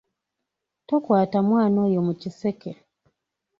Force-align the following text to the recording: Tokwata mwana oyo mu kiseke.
Tokwata 0.89 1.37
mwana 1.47 1.77
oyo 1.87 1.99
mu 2.07 2.13
kiseke. 2.21 2.71